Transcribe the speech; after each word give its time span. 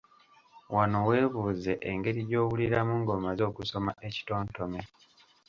Wano 0.75 0.97
weebuuze 1.07 1.73
engeri 1.91 2.19
gy’owuliramu 2.29 2.93
ng’omaze 3.01 3.43
okusoma 3.51 3.91
ekitontome. 4.07 4.81